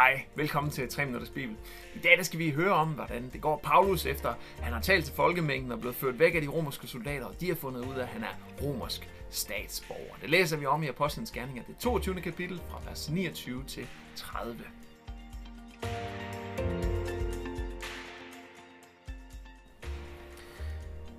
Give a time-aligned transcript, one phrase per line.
[0.00, 1.56] Hej, velkommen til 3 Minutters Bibel.
[1.94, 5.04] I dag der skal vi høre om, hvordan det går Paulus efter, han har talt
[5.04, 7.94] til folkemængden og blevet ført væk af de romerske soldater, og de har fundet ud
[7.94, 10.14] af, at han er romersk statsborger.
[10.20, 12.20] Det læser vi om i Apostlenes Gerninger, det 22.
[12.20, 13.86] kapitel fra vers 29 til
[14.16, 14.60] 30.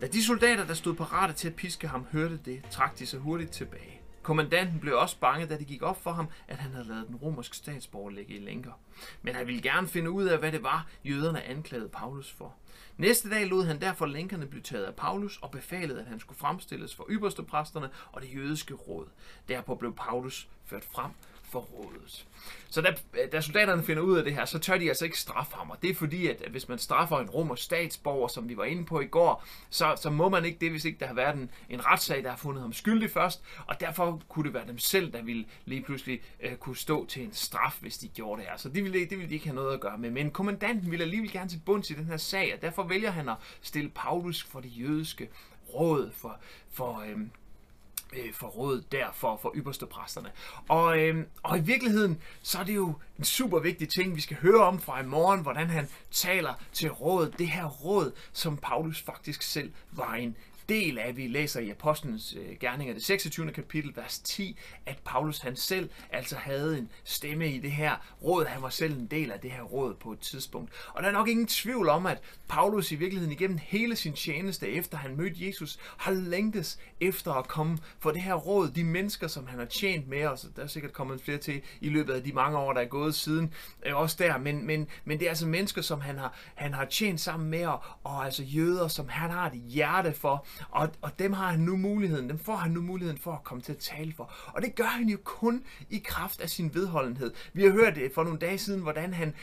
[0.02, 3.20] Da de soldater, der stod parate til at piske ham, hørte det, trak de sig
[3.20, 4.01] hurtigt tilbage.
[4.24, 7.16] Kommandanten blev også bange, da det gik op for ham, at han havde lavet den
[7.16, 8.72] romerske statsborger ligge i lænker.
[9.22, 12.54] Men han ville gerne finde ud af, hvad det var, jøderne anklagede Paulus for.
[12.98, 16.40] Næste dag lod han derfor lænkerne blive taget af Paulus og befalede, at han skulle
[16.40, 19.08] fremstilles for ypperste præsterne og det jødiske råd.
[19.48, 21.12] Derpå blev Paulus ført frem
[21.52, 22.28] forrådet.
[22.70, 22.96] Så da,
[23.32, 25.70] da soldaterne finder ud af det her, så tør de altså ikke straffe ham.
[25.70, 28.86] Og det er fordi, at hvis man straffer en romer statsborger, som vi var inde
[28.86, 31.52] på i går, så, så må man ikke det, hvis ikke der har været en,
[31.70, 33.44] en retssag, der har fundet ham skyldig først.
[33.68, 37.23] Og derfor kunne det være dem selv, der ville lige pludselig øh, kunne stå til
[37.23, 38.58] en straf, hvis de gjorde det her.
[38.58, 40.09] Så det ville, det ville de ikke have noget at gøre med.
[40.09, 43.30] Men kommandanten ville alligevel gerne til bunds i den her sag, og derfor vælger han
[43.30, 45.30] at stille Paulus for det jødiske
[45.73, 46.40] råd, for,
[46.72, 47.18] for øh,
[48.14, 50.31] øh, for råd der for, for ypperste præsterne.
[50.67, 54.38] Og, øh, og i virkeligheden, så er det jo en super vigtig ting, vi skal
[54.38, 57.40] høre om fra i morgen, hvordan han taler til rådet.
[57.40, 60.36] Det her råd, som Paulus faktisk selv var en
[60.72, 63.52] del af, vi læser i Apostlenes øh, Gerninger, det 26.
[63.52, 68.45] kapitel, vers 10, at Paulus han selv altså havde en stemme i det her råd.
[68.45, 70.72] Han var selv en del af det her råd på et tidspunkt.
[70.94, 74.69] Og der er nok ingen tvivl om, at Paulus i virkeligheden igennem hele sin tjeneste,
[74.69, 78.69] efter han mødte Jesus, har længtes efter at komme for det her råd.
[78.69, 81.89] De mennesker, som han har tjent med os, der er sikkert kommet flere til i
[81.89, 83.53] løbet af de mange år, der er gået siden,
[83.85, 86.85] øh, også der, men, men, men det er altså mennesker, som han har, han har
[86.85, 91.20] tjent sammen med, og, og altså jøder, som han har et hjerte for, og, og
[91.20, 93.78] dem har han nu muligheden, dem får han nu muligheden for at komme til at
[93.78, 94.34] tale for.
[94.45, 97.34] Og det gør han jo kun i kraft af sin vedholdenhed.
[97.53, 99.34] Vi har hørt det for nogle dage siden, hvordan han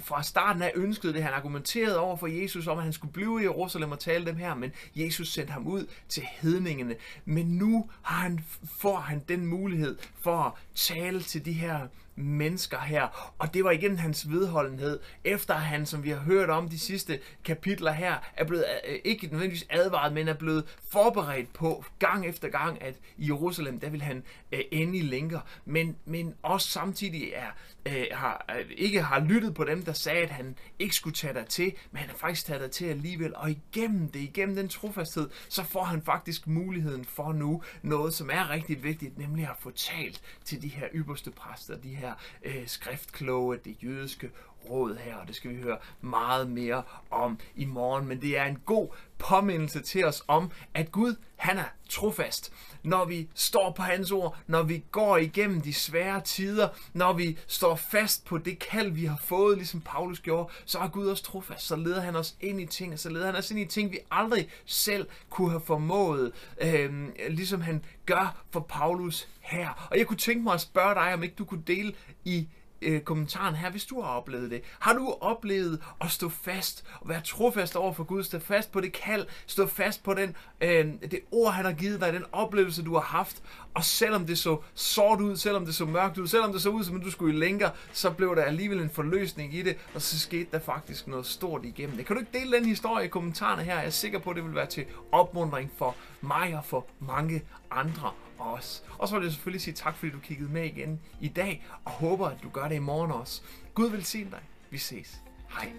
[0.00, 1.22] fra starten af ønskede det.
[1.22, 4.36] Han argumenterede over for Jesus om, at han skulle blive i Jerusalem og tale dem
[4.36, 6.96] her, men Jesus sendte ham ud til hedningene.
[7.24, 8.40] Men nu har han,
[8.80, 11.86] får han den mulighed for at tale til de her
[12.16, 13.34] mennesker her.
[13.38, 17.20] Og det var igen hans vedholdenhed, efter han, som vi har hørt om de sidste
[17.44, 20.55] kapitler her, er blevet øh, ikke nødvendigvis advaret, men er blevet
[20.90, 24.22] forberedt på gang efter gang, at i Jerusalem, der vil han
[24.52, 25.32] øh, ende i.
[25.64, 27.50] Men, men også samtidig er,
[27.86, 31.34] øh, har, øh, ikke har lyttet på dem, der sagde, at han ikke skulle tage
[31.34, 33.36] dig til, men han har faktisk taget dig til alligevel.
[33.36, 38.30] Og igennem det, igennem den trofasthed, så får han faktisk muligheden for nu noget, som
[38.30, 42.14] er rigtig vigtigt, nemlig at få talt til de her ypperste præster, de her her
[42.42, 44.30] øh, skriftkloge, det jødiske
[44.70, 48.08] råd her, og det skal vi høre meget mere om i morgen.
[48.08, 48.88] Men det er en god
[49.18, 52.52] påmindelse til os om, at Gud, han er trofast.
[52.82, 57.38] Når vi står på hans ord, når vi går igennem de svære tider, når vi
[57.46, 61.24] står fast på det kald, vi har fået, ligesom Paulus gjorde, så er Gud også
[61.24, 61.66] trofast.
[61.66, 63.92] Så leder han os ind i ting, og så leder han os ind i ting,
[63.92, 66.92] vi aldrig selv kunne have formået, øh,
[67.28, 69.88] ligesom han gør for Paulus her.
[69.90, 71.94] Og jeg kunne tænke mig at spørge dig, om ikke du kunne dele
[72.24, 72.48] i
[72.86, 74.62] øh, kommentaren her, hvis du har oplevet det.
[74.78, 78.80] Har du oplevet at stå fast og være trofast over for Gud, stå fast på
[78.80, 82.84] det kald, stå fast på den, øh, det ord, han har givet dig, den oplevelse,
[82.84, 83.42] du har haft,
[83.74, 86.84] og selvom det så sort ud, selvom det så mørkt ud, selvom det så ud,
[86.84, 90.02] som om du skulle i længere, så blev der alligevel en forløsning i det, og
[90.02, 92.06] så skete der faktisk noget stort igennem det.
[92.06, 93.74] Kan du ikke dele den historie i kommentarerne her?
[93.74, 97.42] Jeg er sikker på, at det vil være til opmundring for mig og for mange
[97.70, 98.82] andre også.
[98.98, 101.90] Og så vil jeg selvfølgelig sige tak, fordi du kiggede med igen i dag, og
[101.92, 103.42] håber, at du gør det i morgen også.
[103.74, 104.42] Gud vil dig.
[104.70, 105.20] Vi ses.
[105.50, 105.72] Hej.